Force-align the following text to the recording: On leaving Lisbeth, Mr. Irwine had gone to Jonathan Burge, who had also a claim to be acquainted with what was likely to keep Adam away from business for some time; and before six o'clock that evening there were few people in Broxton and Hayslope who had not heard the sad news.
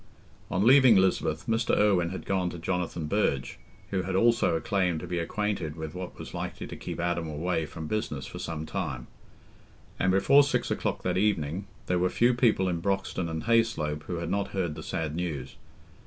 On 0.49 0.65
leaving 0.65 0.95
Lisbeth, 0.95 1.45
Mr. 1.45 1.77
Irwine 1.77 2.09
had 2.09 2.25
gone 2.25 2.49
to 2.49 2.57
Jonathan 2.57 3.05
Burge, 3.05 3.59
who 3.91 4.01
had 4.01 4.15
also 4.15 4.55
a 4.55 4.59
claim 4.59 4.97
to 4.97 5.05
be 5.05 5.19
acquainted 5.19 5.75
with 5.75 5.93
what 5.93 6.17
was 6.17 6.33
likely 6.33 6.65
to 6.65 6.75
keep 6.75 6.99
Adam 6.99 7.27
away 7.27 7.67
from 7.67 7.85
business 7.85 8.25
for 8.25 8.39
some 8.39 8.65
time; 8.65 9.05
and 9.99 10.11
before 10.11 10.41
six 10.41 10.71
o'clock 10.71 11.03
that 11.03 11.19
evening 11.19 11.67
there 11.85 11.99
were 11.99 12.09
few 12.09 12.33
people 12.33 12.67
in 12.67 12.79
Broxton 12.79 13.29
and 13.29 13.43
Hayslope 13.43 14.01
who 14.05 14.15
had 14.15 14.31
not 14.31 14.47
heard 14.57 14.73
the 14.73 14.81
sad 14.81 15.15
news. 15.15 15.55